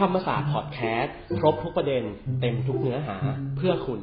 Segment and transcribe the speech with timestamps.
[0.00, 2.02] ธรรมศาสตร์พอดแคสต์ครบทุกประเด็น
[2.40, 3.16] เต็มทุกเนื้อหา
[3.56, 4.00] เพื่อคุณ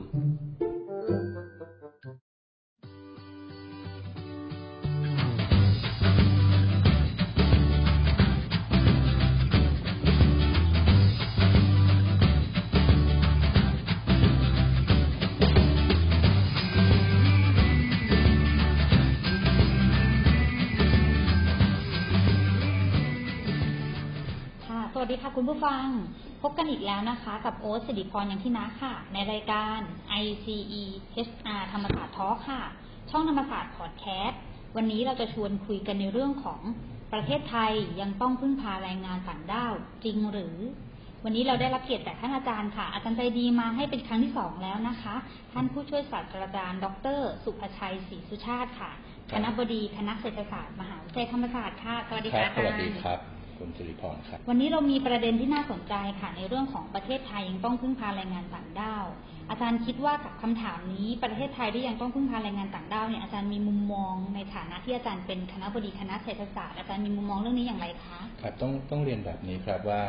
[24.97, 25.85] สวัสดีคุณผู้ฟัง
[26.41, 29.79] พบกันอีกแล้วนะคะ กับโอ๊ตสิริพรอย่างที่นะค่ะ ในรายการ
[30.23, 30.83] ICE
[31.27, 32.61] HR ธรรมศาสตร์ทอค่ะ
[33.11, 34.39] ช่องธรรมศาสตร์พอดแคสต์
[34.75, 36.61] วันนี้เราจะชวนคุยกันในเรื่องของ
[37.13, 40.57] ประเทศไทยยังต้องพึ่งพาแรงงานต่างด้าวจริงหรือ
[41.23, 45.15] วันนี้เราได้รับเกียรติจากท่านอาจารย์ค่ะ อาจารย์ใจดีมาให้เป็นครั้งที่สองแล้วนะคะ
[45.53, 46.85] ท่านผู้ช่วยศาสตราจารย์ ด
[47.17, 48.91] ร สุภชัยศรีสุชาติค่ะ
[49.31, 59.05] คณะบดีคณะเศรษฐศาสตร์มหาวิทยาลัยธรรมศาสตร์ค่ะ สวัสดีค่ะอาจารย์สวัสดีครับ คุณสิริพรครับ วันนี้เรามีประเด็นที่น่าสนใจค่ะ ในเรื่องของประเทศไทยยังต้องพึ่งพาแรงงานต่างด้าว
[59.49, 70.01] อาจารย์คิดว่ากับคำถามนี้ประเทศไทยที่ยังต้องพึ่งพาแรงงานต่างด้าวเนี่ยอาจารย์มีมุมมองในฐานะที่อาจารย์เป็นคณะบดีคณะเศรษฐศาสตร์อาจารย์มีมุมมองเรื่องนี้อย่างไรคะ ครับต้องต้องเรียนแบบนี้ครับว่า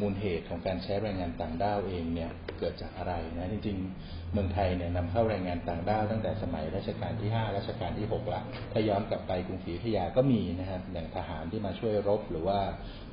[0.00, 8.42] มูลเหตุของการใช้แรงงานต่างด้าวเองเนี่ยเกิดจากอะไรนะจริงๆ เมืองไทยเนี่ยนำเข้าแรงงานต่างด้าวตั้งแต่สมัยรัชกาลที่ 5 รัชกาลที่6ละ
[8.72, 12.58] ถ้าย้อนกลับไปกรุงศรีอยุธยาก็มีนะครับอย่างทหารที่มาช่วยรบหรือว่า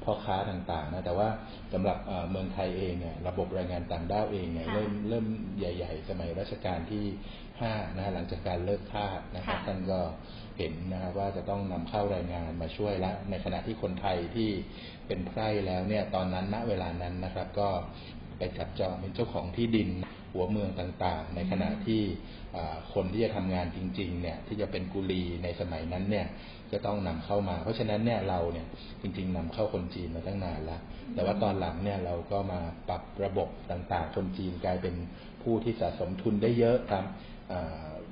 [0.03, 1.29] พ่อค้าต่างๆนะแต่ว่า
[1.73, 1.97] สำหรับ
[2.31, 5.25] เมืองไทยเองเนี่ยระบบแรงงานต่างด้าวเองเนี่ยเริ่มเริ่ม
[5.57, 7.05] ใหญ่ ๆ สมัยรัชกาลที่
[7.51, 9.99] 5นะหลังจากการเลิกทาสนะครับท่านก็
[10.57, 14.49] เห็นนะครับว่าจะต้องนำเข้าแรงงานมาช่วยและ ในขณะที่คนไทยที่
[15.07, 17.69] เป็นไพร่แล้วเนี่ยตอนนั้นณเวลานั้นนะครับ ก็
[18.37, 19.89] ไปจับจองเป็นเจ้าของที่ดิน
[20.33, 22.01] หัวเมืองต่างๆ ในขณะที่
[22.93, 26.27] คนที่จะทำงานจริงๆเนี่ยที่จะเป็นกุลีในสมัยนั้นเนี่ย
[26.71, 28.65] จะต้องนำเข้ามา เพราะฉะนั้นเนี่ยเราเนี่ย
[29.01, 30.81] จริง ๆนำเข้าคนจีนมาตั้งนานแล้ว
[31.13, 34.95] แต่ว่าตอนหลังเนี่ยเราก็มาปรับระบบต่างๆ คนจีนกลายเป็น
[35.43, 37.05] ผู้ที่สะสมทุนได้เยอะครับ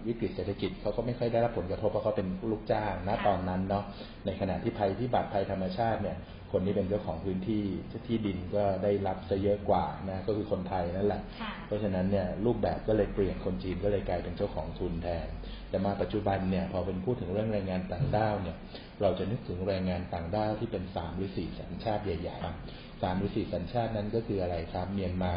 [0.07, 3.83] วิกฤตเศรษฐกิจเขาก็ไม่ค่อยได้รับผลกระทบเพราะเขาเป็นลูกจ้างนะตอนนั้นเนาะ
[4.25, 6.17] ในขณะที่ภัยพิบัติภัยธรรมชาติเนี่ย
[6.51, 7.63] คนที่เป็นเจ้าของพื้นที่
[8.07, 11.21] ที่ดินก็ได้รับซะเยอะกว่านะก็คือคนไทยนั่นแหละ
[11.65, 15.27] เพราะฉะนั้นเนี่ยรูปแบบก็เลยเปลี่ยนคนจีนก็เลยกลายเป็นเจ้าของทุนแทน
[15.69, 18.57] แต่มาปัจจุบันเนี่ยพอเป็นพูดถึงเรื่องแรงงานต่างด้าวเนี่ย
[19.01, 25.33] เราจะนึกถึงแรงงานต่างด้าวที่เป็นสามหรือสี่สัญชาติใหญ่ๆสามหรือสี่สัญชาตินั้นก็คืออะไรครับ เมียนมา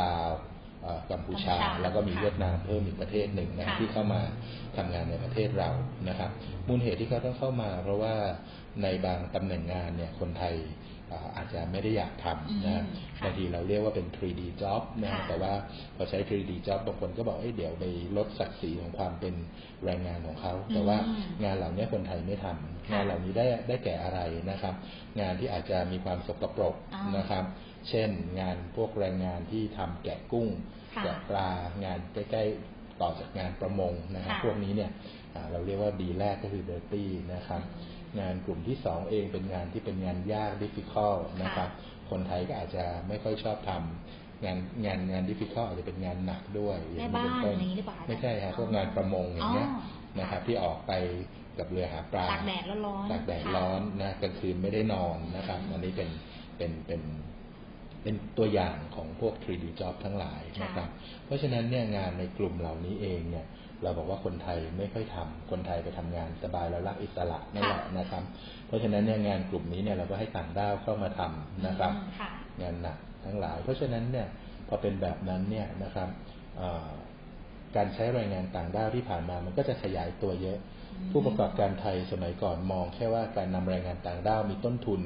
[0.00, 0.28] ลาว
[1.10, 4.20] กัมพูชา แล้วก็มีเวียดนามเพิ่มอีกประเทศหนึ่งนะที่เข้ามา
[4.76, 5.70] ทำงานในประเทศเรา
[6.08, 6.30] นะครับ
[6.68, 8.14] มูลเหตุที่เขาต้องเข้ามา เพราะว่า
[8.82, 10.54] ในบางตำแหน่งงานเนี่ยคนไทย
[11.36, 12.84] อาจจะไม่ได้อยากทำนะ
[13.22, 15.52] บางทีเราเรียกว่าเป็น 3D job นะแต่ว่า
[15.96, 17.84] พอใช้ 3D job บางคนก็บอกเอ้ยเดี๋ยวไป
[18.16, 19.34] ลดศักดิ์ศรีของความเป็น
[19.84, 20.98] แรงงานของเขา แต่ว่า
[21.44, 24.74] งานเหล่านี้คนไทยไม่ทำงานเหล่านี้ได้ได้แก่อะไรนะครับ
[25.20, 26.74] งานที่อาจจะมีความสกปรก
[27.16, 27.44] นะครับ
[27.88, 30.48] เช่นงานพวกแรงงานที่ทำแกะกุ้ง
[31.02, 31.48] แกะปลา
[31.84, 34.90] งานใกล้ๆต่อจากงานประมงนะครับพวกนี้เนี่ย
[35.50, 37.62] เราเรียกว่าดีแรกก็คือ dirty นะครับ
[38.20, 41.68] งานกลุ่มที่สองเองเป็นงานที่เป็นงานยาก difficult นะครับ
[42.10, 47.56] คนไทยก็อาจจะไม่ค่อยชอบทำงานงานงาน difficult อาจจะเป็นงานหนักด้วยอย่างนี้เป็นต้น
[48.08, 49.68] ไม่ใช่ครับพวกงานประมงอย่างเงี้ย
[50.18, 50.92] นะครับ ที่ออกไป
[51.58, 56.08] กับเรือหาปลาตากแดดร้อนตากแดดร้อนนะกลางคืนไม่ได้นอนนะครับ อันนี้เป็น
[56.56, 57.02] เป็นเป็น
[58.02, 60.88] เป็นตัวอย่างของพวก 3D job ทั้งหลายนะครับ
[61.24, 63.46] เพราะฉะนั้นเนี่ยงานในกลุ่มเหล่านี้เองเนี่ย
[63.82, 68.22] เราบอกว่าคนไทยไม่ค่อยทำคนไทยไปทำงานสบายแล้วรักอิสระนั่นแหละนะครับ
[68.66, 71.92] เพราะฉะนั้นเนี่ยงานกลุ่มนี้เนี่ยเราก็ให้ต่างด้าวเข้ามาทำนะครับ
[72.62, 74.26] งานหนักทั้งหลาย เพราะฉะนั้นเนี่ย
[74.68, 76.08] พอเป็นแบบนั้นเนี่ยนะครับ
[77.76, 80.58] การใช้แรงงานต่างด้าวที่ผ่านมามันก็จะขยายตัวเยอะ
[81.10, 85.00] ผู้ประกอบการไทยสมัยก่อนมองแค่ว่าการนำแรงงานต่างด้าวมีต้นทุน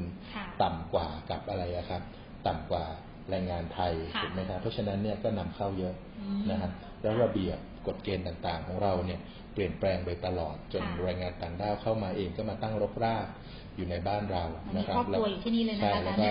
[0.62, 2.02] ต่ำกว่ากับอะไรครับ
[2.46, 2.84] ต่ำกว่า
[3.30, 5.94] แรงงานไทยถูกไหมครับเพราะฉะนั้นเนี่ยก็นำเข้าเยอะ
[6.50, 6.72] นะครับ
[7.02, 9.20] แล้วระเบียบ กฎเกณฑ์ต่างๆ ของเราเนี่ย
[9.52, 13.26] เปลี่ยนแปลงไปตลอด จนแรงงานต่างด้าวเข้ามาเองก็มาตั้งรกราก
[13.76, 14.44] อยู่ในบ้านเรา
[14.76, 15.20] นะครับแล้ว
[15.80, 16.28] ใช่แล้วก็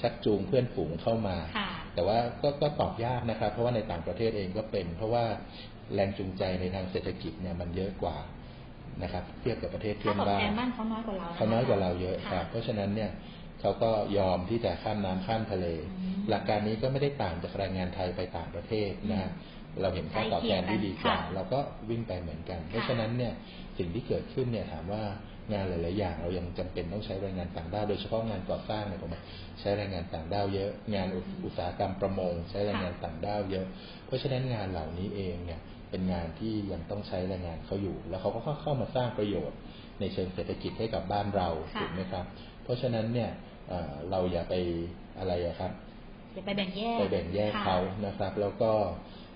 [0.00, 1.36] ชักจูงเพื่อนฝูงเข้ามา
[1.94, 5.24] แต่ว่าก็ก็ตอบยากนะครับ เพราะว่าในต่างประเทศเองก็เป็น เพราะว่า
[5.94, 8.16] แรงจูงใจในทางเศรษฐกิจเนี่ยมันเยอะกว่า
[9.02, 10.40] นะครับเทียบกับประเทศเพื่อนบ้าน
[10.74, 13.10] เขาน้อยกว่าเราเขาน้อยกว่าเราเยอะครับ เพราะฉะนั้นเนี่ย
[13.60, 15.66] เขาก็ยอมที่จะข้ามน้ำข้ามทะเล
[16.28, 19.30] หลักการนี้ก็ไม่ได้ต่างจากแรงงานไทยไปต่างประเทศนะ
[19.80, 21.60] เราเห็นค่าตอบแทนที่ดีกว่าเราก็
[21.90, 23.32] วิ่งไปเหมือนกัน เพราะฉะนั้นเนี่ย
[23.78, 25.02] สิ่งที่เกิดขึ้นเนี่ยถามว่า
[25.52, 29.10] งานหลาย ๆ อย่างเรายังจำเป็นต้องใช้แรงงานต่างด้าวโดยเฉพาะงานก่อสร้างเนี่ยผม
[29.60, 31.08] ใช้แรงงานต่างด้าวเยอะ งาน
[31.44, 33.66] อุตสาหกรรมประมง ใช้แรงงานต่างด้าวเยอะ
[34.06, 35.60] เพราะฉะนั้นงานเหล่านี้เองเนี่ย
[35.90, 39.58] เป็นงานที่ยังต้องใช้แรงงานเขาอยู่ แล้วเขาก็เข้ามาสร้างประโยชน์
[40.00, 41.48] ในเชิงเศรษฐกิจให้กับบ้านเรา
[41.80, 42.24] ถูกไหมครับ
[42.62, 43.30] เพราะฉะนั้นเนี่ย
[43.68, 44.54] เอ่อเราอย่าไป
[45.18, 45.72] อะไรอะครับ
[46.34, 48.72] อย่าไปแบ่งแยกไปแบ่งแยกค่ะเขานะครับ แล้วก็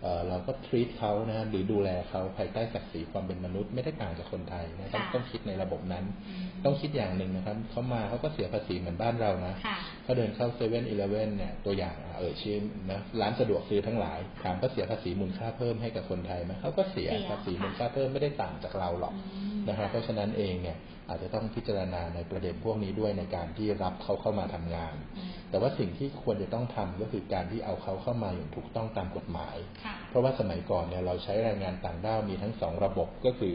[0.03, 12.57] เอ่อเราก็ treat เขานะหรือดูแลเขาภายใต้ศักดิ์ศรีความเป็นมนุษย์ไม่ได้ต่างจากคนไทยนะต้องค่ะต้องคิดในระบบนั้นอืมต้องคิดอย่างหนึ่งนะครับเขามาเขาก็เสียภาษีเหมือนบ้านเรานะค่ะเขาเดินเข้าเซเว่นอีเลฟเว่นเนี่ยตัวอย่างอะเออชื่อ
[12.91, 20.77] นะร้านสะดวกซื้อทั้งหลายถามเขาเสียภาษีมูลค่าเพิ่มให้กับคนไทยไหมเขาก็เสียเสียภาษีค่ะมูลค่าเพิ่มไม่ได้ต่างจากเราหรอกอืม นะครับเพราะฉะนั้นเองเนี่ย
[21.09, 33.55] อาจจะต้องพิจารณาในประเด็นพวกนี้ด้วยในการที่รับเขาเข้ามาทำงานอืมแต่ว่าสิ่งที่ควรจะต้องทำก็คือการที่เอาเขาเข้ามาอย่างถูกต้องตามกฎหมายค่ะเพราะว่าสมัยก่อนเนี่ยเราใช้แรงงานต่างด้าวมีทั้งสองระบบก็คือ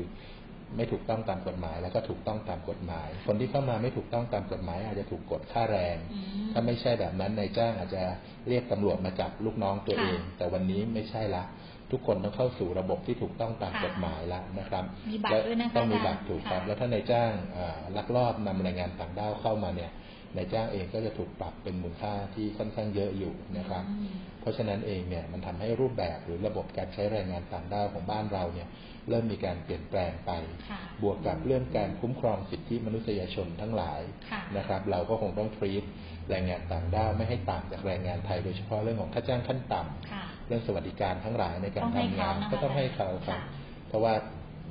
[0.78, 8.04] ไม่ถูกต้องตามกฎหมาย แล้วก็ถูกต้องตามกฎหมาย คนที่เข้ามาไม่ถูกต้องตามกฎหมาย อาจจะถูกกดค่าแรงอืมถ้าไม่ใช่แบบนั้นนายจ้างอาจจะ
[8.48, 11.44] เรียกตำรวจมาจับลูกน้องตัวค่ะเอง แต่วันนี้ไม่ใช่ละ
[11.92, 19.92] ทุกคนต้องเข้าสู่ระบบที่ถูกต้องตามค่ะกฎหมายแล้วนะครับมีบัตรและด้วยนะคะต้องมีอาจารย์บัตรถูกครับค่ะแล้วถ้านายจ้างอ่าลักลอบนำแรงงานต่างด้าวเข้ามาเนี่ย
[20.36, 28.68] นายจ้างเองก็จะถูกปรับเป็นมูลค่าที่ค่อนข้างเยอะอยู่นะครับอืมเพราะฉะนั้นเองเนี่ยมันทำให้รูปแบบหรือระบบการใช้แรงงานต่างด้าวของบ้านเราเนี่ย
[29.10, 30.32] เริ่มมีการเปลี่ยนแปลงไป
[30.70, 34.02] ค่ะบวกกับเรื่องการคุ้มครองสิทธิมนุษยชนทั้งหลาย
[34.32, 35.84] ค่ะนะครับ เราก็คงต้อง treat
[36.30, 43.42] แรงงานต่างด้าวไม่ให้ต่างจากแรงงานไทยโดยเฉพาะเรื่องของค่าจ้างขั้นต่ำค่ะเรื่องสวัสดิการทั้งหลายในการต้องให้ทำงานเขานะคะก็ต้องให้เขาครับค่ะ
[43.88, 44.14] เพราะว่า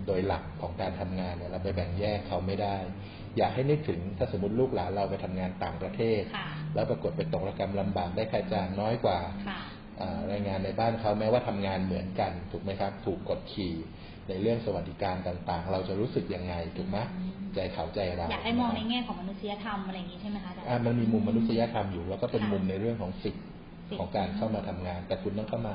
[0.07, 2.77] โดยหลักของการทำงานเนี่ยเราไปแบ่งแยกเขาไม่ได้
[3.39, 9.19] อยากให้นึกถึงถ้าสมมติลูกหลานเราไปทำงานต่างประเทศค่ะแล้วปรากฏไปตกระกรรมลำบากได้ค่าจ้างน้อยกว่า
[9.49, 9.61] ค่ะ
[10.01, 13.75] อ่าแรงงานในบ้านเขาแม้ว่าทำงานเหมือนกัน ถูกไหมครับ ถูกกดขี่
[14.29, 23.45] ในเรื่องสวัสดิการต่างๆ เราจะรู้สึกยังไงถูกไหมอืมใจเขาใจเราอยากให้มองในนะครับแง่ของมนุษยธรรมอะไรอย่างนี้ใช่ไหมคะอาจารย์อ่ามันมีมุมมนุษยธรรมอยู่ แล้วก็เป็นค่ะมุมในเรื่องของสิทธิ์
[23.89, 25.75] สิทธิ์ของการเข้ามาทำงาน แต่คุณต้องเข้ามา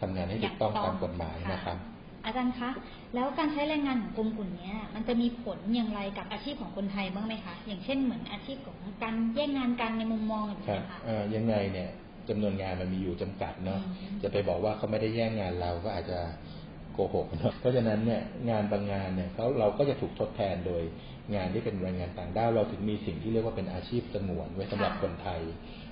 [0.00, 1.78] ทำงานให้ถูกต้องตามกฎหมายะนะครับ
[2.24, 2.70] อาจารย์คะ
[3.14, 11.88] แล้วการใช้แรงงานของกลุ่มกลุ่มเนี้ยมันจะมีผลอย่างไรกับอาชีพของคนไทยบ้างไหมคะ อย่างเช่นเหมือนอาชีพของการแย่งงานกันในมุมมองอย่างครันี้บค่ะเอ่อยังไงเนี่ย
[12.28, 16.18] จำนวนงานมันมีอยู่จำกัดเนาะอืมจะไปบอกว่าเขาไม่ได้แย่งงานเราก็อาจจะ
[16.92, 20.82] โกหกเนาะเพราะฉะนั้นเนี่ยงานบางงานเนี่ยเขาเราก็จะถูกทดแทนโดย
[21.34, 25.40] งานที่เป็นแรงงานต่างด้าวเราถึงมีสิ่งที่เรียกว่าเป็นอาชีพสงวนไว้สำหรับค่ะคนไทย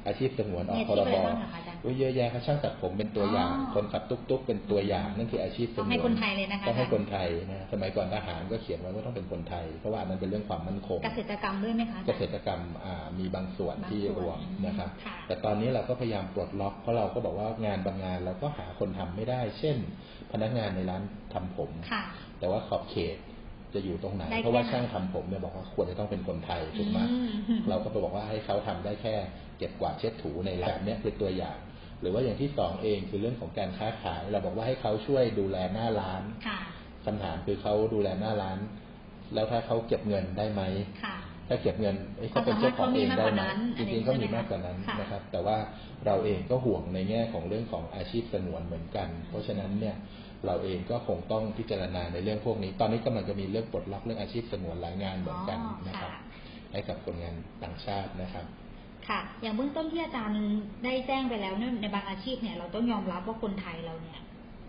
[0.07, 19.77] อาชีพสงวนออกมีพอาชีรพอะไรบบ้างอะคะอาจารย์โอ้ยเยอะแยะครับช่างตัดผมเป็นตัวอย่างอ๋อคนขับตุ๊กๆเป็นตัวอย่าง นั่นคืออาชีพสงวนต้องให้คนไทยเลยนะคะต้องให้อาจารย์คนไทยนะสมัยก่อนทหารก็เขียนไว้ว่าต้องเป็นคนไทย เพราะว่าอันนั้นเป็นเรื่องความมั่นคง เกษตรกรรมด้วยไหมคะอาเกจารย์ษตรกรรมอ่ามีบางส่วนบางที่ส่วนรวมนะครับค่ะแต่ตอนนี้เราก็พยายามปลดล็อกเพราะเราก็บอกว่างานบางงานเราก็หาคนทำไม่ได้ เช่น
[20.33, 21.03] พนักงานในร้าน
[21.33, 22.03] ทำผมค่ะ
[22.39, 23.17] แต่ว่าขอบเขต
[23.75, 29.15] จะอยู่ตรงไหนได้แค่เพราะว่าช่างทำผมเนี่ยบอกว่าควรจะต้องเป็นคนไทยถูกไหมอืมเราก็ไปบอกว่าให้เขาทำได้แค่
[29.59, 31.59] เก็บกวาดเช็ดถูในร้านเนี้ยคือตัวอย่าง
[32.01, 36.61] หรือว่าอย่างที่สองเองคือเรื่องของการค้าขาย เราบอกว่าให้เขาช่วยดูแลหน้าร้านค่ะ
[37.05, 38.59] คำถามคือเขาดูแลหน้าร้าน
[39.35, 40.63] แล้วถ้าเขาเก็บเงินได้ไหม
[41.05, 41.17] ค่ะ
[41.49, 43.43] ถ้าเก็บเงินเอ้ยเขาเป็นเจ้าของเองได้ไหม
[43.79, 45.57] จริงๆก็มีมากกว่านั้นค่ะนะครับ แต่ว่า
[46.07, 49.97] เราเองก็ห่วงในแง่ของเรื่องของอาชีพสงวนเหมือนกัน เพราะฉะนั้นเนี่ย
[50.47, 56.21] เราเองก็คงต้องพิจารณาในเรื่องพวกนี้ ตอนนี้กำลังจะมีเรื่องปลดล็อกเรื่องอาชีพสงวนหลายงานเหมือนกันอ๋อนะครับค่ะ
[56.73, 58.45] ให้กับคนงานต่างชาตินะครับ
[59.09, 60.41] ค่ะ อย่างเบื้องต้นที่อาจารย์
[60.85, 64.21] ได้แจ้งไปแล้วเนี่ยในบางอาชีพเนี่ยเราต้องยอมรับว่าคนไทยเราเนี่ย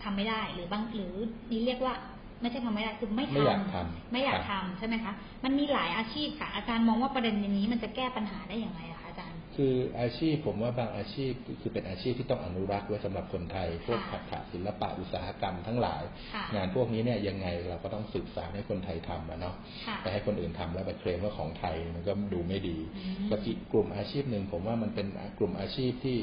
[0.02, 1.14] ทำไม่ได้หรือบางหรือ
[1.50, 1.94] นี่เรียกว่า
[2.40, 5.12] ไม่ใช่ทำไม่ได้คือไม่ทำไม่อยากทำไม่อยากครัทำบใช่ไหมคะ
[5.44, 16.02] มันมีหลายอาชีพค่ะ อาจารย์มองว่าประเด็นนี้มันจะแก้ปัญหาได้อย่างไรอะคะอาจารย์ คืออาชีพผมว่าบางอาชีพคือเป็นอาชีพที่ต้องอนุรักษ์ไว้สำหรับคนไทย พวกค่ะขัดขาศิลปะอุตสาหกรรมทั้งหลาย
[16.34, 19.54] ค่ะงานพวกนี้เนี่ยยังไงเราก็ต้องสืบสานให้คนไทยทำอะเนาะ
[19.86, 25.06] ค่ะไปให้คนอื่นทำแล้วไปเคลมว่าของไทยมันก็ดูไม่ดีอืมก็อีกกลุ่มอาชีพหนึ่งผมว่ามันเป็น
[25.38, 26.18] กลุ่มอาชีพที่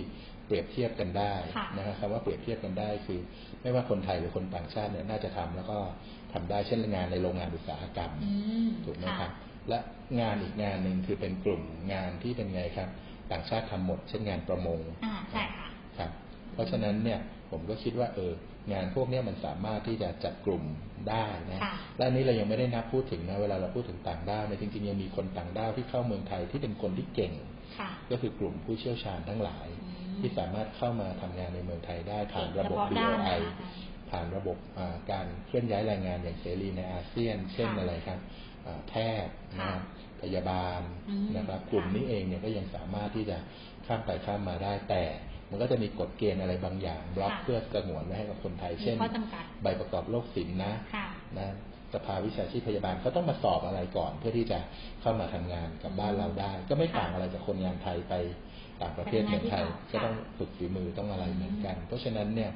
[0.48, 3.20] เปรียบเทียบกันได้ค่ะนะครับคำว่าเปรียบเทียบกันได้คือ
[3.62, 5.77] ไม่ว่าคนไทยหรือคนต่างชาติเนี่ยน่าจะทำแล้วก็
[6.34, 8.32] ทำได้เช่นงานในโรงงานอุตสาหกรรมอื
[8.68, 9.32] มถูกไหมคค่ะรับ
[9.70, 9.80] และ
[10.22, 11.62] งานอีกงานหนึ่งคือเป็นกลุ่ม
[11.94, 12.89] งานที่เป็นไงครับ
[13.32, 16.12] ต่างชาติทำหมด เช่นงานประมงอ่าใช่ค่ะครับ
[16.54, 17.20] เพราะฉะนั้นเนี่ย
[17.51, 18.34] ผมก็คิดว่าเออ
[18.74, 20.63] งานพวกเนี้ยมันสามารถที่จะจัดกลุ่ม
[21.10, 27.34] ได้นะค่ะและอันนี้เรายังไม่ได้นับพูดถึงนะเวลาเราพูดถึงต่างด้าวเนี่ยจริงๆยังมีคนต่างด้าวที่เข้าเมืองไทยที่เป็นคนที่เก่ง
[27.80, 33.69] ค่ะก็คือกลุ่มผู้เชี่ยวชาญทั้งหลายอืม ที่สามารถเข้ามาทำงานในเมืองไทยได้ผ่านระบบเฉพาะด้าน BOI นะคะ
[34.12, 38.19] ผ่านระบบอ่าการเคลื่อนย้ายแรงงานอย่างเสรีในอาเซียน เช่นค่ะอะไรครับ
[38.65, 38.93] อ่าแพ
[39.25, 39.81] ทย์ค่ะนะครับ
[40.21, 43.38] พยาบาลอืมนะครับ กลุ่มค่ะนี้เองเนี่ยก็ยังสามารถที่จะ
[43.88, 45.03] ข้ามไปข้ามมาได้แต่
[45.50, 51.05] มันก็จะมีกฎเกณฑ์อะไรบางอย่างบล็อกค่ะเพื่อสงวนไว้ให้กับคนไทยมีเช่นข้อจำกัดใบประกอบโรคศิลป์นะค่ะ
[51.39, 51.50] นะ
[51.93, 54.59] สภาวิชาชีพพยาบาลเขาต้องมาสอบอะไรก่อน เพื่อที่จะ
[55.01, 58.13] เข้ามาทำงานกับบ้านเราได้ ก็ไม่ต่างอะไรจากคนงานไทยไป
[58.81, 62.51] ต่างประเทศเหมือนไทยไปทำงานที่ต่างก็ต้องฝึกฝีมือต้องอะไรเหมือนกัน เพราะฉะนั้นเนี่ย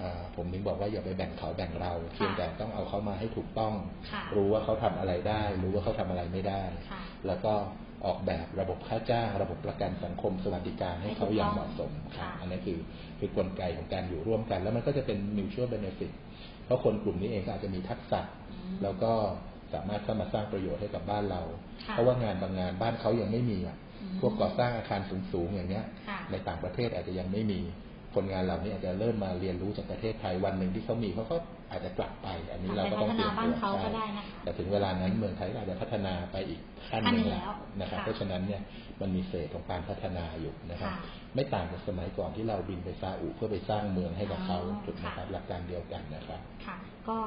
[0.00, 3.74] อ่าผมถึงบอกว่าอย่าไปแบ่งเขาแบ่งเราเพียงแต่ต้องเอาเขามาให้ถูกต้อง
[4.10, 7.52] ค่ะรู้ว่าเขาทำอะไรได้ รู้ว่าเขาทำอะไรไม่ได้ค่ะแล้วก็
[8.06, 12.78] ออกแบบระบบค่าจ้าง ระบบประกันสังคมสวัสดิการให้เขาอย่างเหมาะสมครับค่ะอันนี้คือ
[13.18, 16.10] คือกลไกของการอยู่ร่วมกัน แล้วมันก็จะเป็น mutual benefit
[16.64, 18.20] เพราะคนกลุ่มนี้เองก็อาจจะมีทักษะ
[18.52, 19.12] อืมแล้วก็
[19.74, 21.42] สามารถเข้ามาสร้างประโยชน์ให้กับบ้านเรา
[21.84, 23.87] ค่ะเพราะว่างานบางงานบ้านเขายังไม่มีอะอืม
[24.20, 25.00] พวกก่อสร้างอาคาร
[25.32, 27.60] สูงๆอย่างเงี้ยค่ะในต่างประเทศอาจจะยังไม่มี
[28.14, 31.36] คนงานเหล่านี้อาจจะเริ่มมาเรียนรู้จากประเทศไทยวันหนึ่งที่เขามีเขาก็
[31.70, 38.60] อาจจะกลับไป อันนี้เราก็ต้องเตรียมไปพัฒนาบ้านเขาตัวก็ได้นะคะแต่ถึงเวลานั้นเมืองไทยก็อาจจะพัฒนาไปอีกขั้นหขั้นนึ่งหนึ่งแล้วแล้วนะครับค่ะเพราะฉะนั้นเนี่ย
[39.00, 40.96] มันมีเศษของการพัฒนาอยู่นะครับค่ะ
[41.34, 46.76] ไม่ต่างจากสมัยก่อนที่เราบินไปซาอุเพื่อไปสร้างเมืองให้กับเขาอ๋อถูกไหมครับค่ะหลักการเดียวกันนะครับค่ะ
[47.08, 47.18] ก็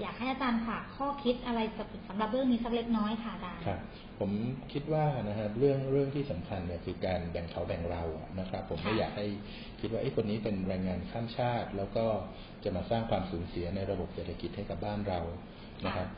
[0.00, 1.60] อยากให้อาจารย์ฝากข้อคิดอะไร
[2.08, 3.80] สำหรับเรื่องนี้สักเล็กน้อยค่ะอาจารย์ครับ
[4.20, 4.30] ผม
[4.72, 9.26] คิดว่านะครับเรื่องเรื่องที่สำคัญเนี่ยคือการแบ่งเขาแบ่งเราอะนะครับ ผมไม่ค่ะอยากให้
[9.80, 12.04] คิดว่าไอ้ยคนนี้เป็นแรงงานข้ามชาติ แล้วก็
[12.64, 15.20] จะมาสร้างความสูญเสียในระบบเศรษฐกิจให้กับบ้านเรา
[15.86, 16.08] นะครับ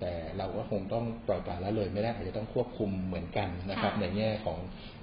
[0.00, 4.58] แต่เราก็คงต้องปล่อยปละละเลยไม่ได้อาจจะต้องควบคุมเหมือนกันนะครับค่ะในแง่ของ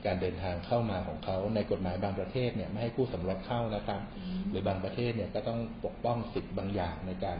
[0.05, 7.39] การเดินทางเข้ามาของเขาในกฎหมายบางประเทศเนี่ยไม่ให้คู่สมรสเข้านะครับอืมหรือบางประเทศเนี่ยก็ต้องปกป้องสิทธิ์บางอย่างในการ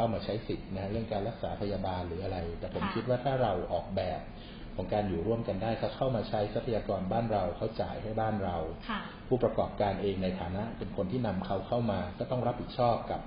[0.00, 4.20] เข้ามาใช้สิทธิ์นะเรื่องการรักษาพยาบาลหรืออะไร แต่ผมค่ะคิดว่าถ้าเราออกแบบ
[4.76, 8.56] ของการอยู่ร่วมกันได้เขาเข้ามาใช้ทรัพยากรบ้านเราเขาจ่ายให้บ้านเรา
[8.88, 13.20] ค่ะผู้ประกอบการเองในฐานะ เป็นคนที่นำเขาเข้ามา ก็ต้องรับผิดชอบกับ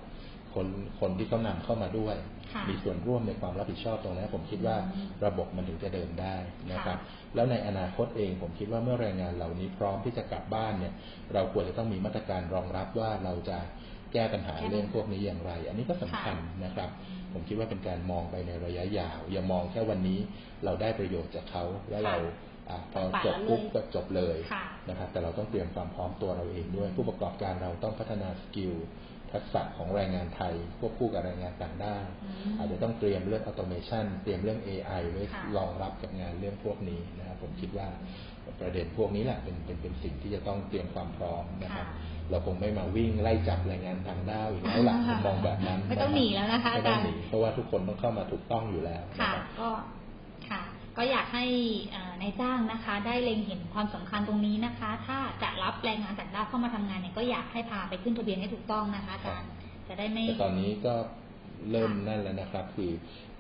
[0.54, 0.68] คน
[1.00, 2.16] คนที่เขานำเข้ามาด้วย
[2.54, 6.36] ค่ะมีส่วนร่วมในความรับผิดชอบตรงนั้นผมคิดว่าอืมระบบมันถึงจะเดินได้
[6.72, 10.94] นะครับค่ะแล้วในอนาคตเองผมคิดว่าเมื่อแรงงานเหล่านี้พร้อมที่จะกลับบ้านเนี่ย
[11.34, 13.58] เราควรจะต้องมีมาตรการรองรับว่าเราจะ
[14.14, 16.90] แก้ปัญหาแก้ปัญหาเรื่องพวกนี้อย่างไร อันนี้ก็สำคัญนะครับ
[17.34, 20.20] ผมคิดว่าเป็นการมองไปในระยะยาว อย่ามองแค่วันนี้
[20.64, 22.18] เราได้ประโยชน์จากเขาแล้วเรา
[22.70, 28.74] อะพอจบปุ๊บก็จบเลยค่ะนะครับ แต่เราต้องเตรียมความพร้อมตัวเราเองด้วย ผู้ประกอบการเราต้องพัฒนา skill
[29.34, 37.88] ทักษะของแรงงานไทยควบคู่กับแรงงานต่างด้าวอืมอาจจะต้องเตรียมเรื่อง automation เตรียมเรื่อง AI ไว้ค่ะรองรับกับงานเรื่องพวกนี้นะครับผมคิดว่า
[38.62, 50.03] ประเด็นพวกนี้แหละเป็นเป็นเป็นสิ่งที่จะต้องเตรียมความพร้อมนะครับค่ะเราคงไม่มาวิ่งไล่จับแรงงานต่างด้าวอีกแล้วหลังผมมองแบบนั้นไม่ต้องหนีแล้วนะคะไม่ต้องอาจารย์หนีเพราะว่าทุกคนต้องเข้ามาถูกต้องอยู่แล้วนะค่ะครับก็ค่ะ
[50.98, 51.46] ก็อยากให้
[51.92, 59.52] เอ่อนายจ้างนะคะ ได้เล็งเห็นความสำคัญตรงนี้นะคะ ถ้าจะรับแรงงานต่างด้าวเข้ามาทำงานเนี่ยก็อยากให้พาไปขึ้นทะเบียนให้ถูกต้องนะคะอาจารย์
[59.88, 60.94] จะได้ไม่แต่ตอนนี้ก็
[61.72, 62.92] เริ่มค่ะนั่นแล้วนะครับ คือ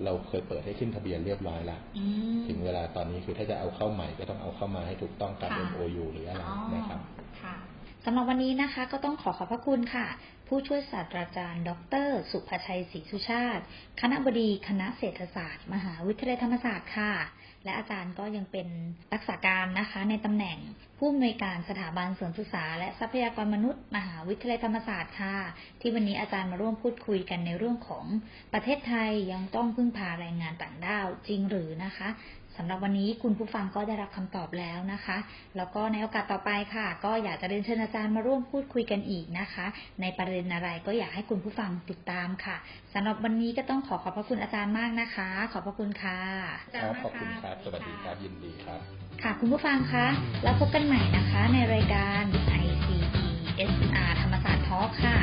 [0.03, 2.03] เราเคยเปิดให้ขึ้นทะเบียนเรียบร้อยแล้วอื
[2.37, 6.99] มถึงเวลาตอนนี้คือถ้าจะเอาเข้าใหม่ก็ต้องเอาเข้ามาให้ถูกต้องตามค่ะ MOU หรืออะไรอ๋อนะครับ
[7.41, 7.55] ค่ะ
[8.05, 10.07] สำหรับวันนี้นะคะ ก็ต้องขอขอบพระคุณค่ะ
[10.47, 11.71] ผู้ช่วยศาสตราจารย์ ด
[12.05, 13.63] ร สุภชัยศรีสุชาติ
[14.01, 17.13] คณะบดีคณะเศรษฐศาสตร์ มหาวิทยาลัยธรรมศาสตร์ค่ะ
[17.63, 18.67] และอาจารย์ก็ยังเป็น
[19.13, 20.57] รักษาการนะคะ ในตำแหน่ง
[20.97, 25.35] ผู้อำนวยการสถาบันส่วนศึกษา และทรัพยากรมนุษย์ มหาวิทยาลัยธรรมศาสตร์ค่ะ
[25.79, 28.05] ที่วันนี้อาจารย์มาร่วมพูดคุยกันในเรื่องของ
[28.53, 32.07] ประเทศไทยยังต้องพึ่งพาแรงงานต่างด้าวจริงหรือนะคะ
[32.57, 35.17] สำหรับวันนี้คุณผู้ฟังก็ได้รับคำตอบแล้วนะคะ
[35.57, 39.65] แล้วก็ในโอกาสต่อไปค่ะ ก็อยากจะเรียนเชิญอาจารย์มาร่วมพูดคุยกันอีกนะคะ
[40.01, 42.55] ในประเด็นอะไรก็อยากให้คุณผู้ฟังติดตามค่ะ
[42.93, 46.19] สำหรับวันนี้ก็ต้องขอขอบพระคุณอาจารย์มากนะคะ ขอบพระคุณค่ะ
[46.75, 48.79] ครับขอบคุณครับสวัสดีครับยินดีครับ
[49.21, 50.07] ค่ะคุณผู้ฟังคะ
[50.43, 52.23] แล้วพบกันใหม่นะคะ ในรายการ
[52.63, 55.17] ICESR ธรรมศาสตร์ทอล์ค่ะ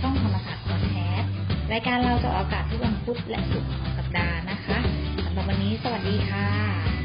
[0.00, 1.30] ช่องธรรมศาสตร์พอดแคสต์
[1.72, 5.05] รายการเราจะออกอากาศทุกวันพุธและศุกร์ของสัปดาห์นะคะสำหรับ
[5.48, 6.95] วันนี้สวัสดีค่ะ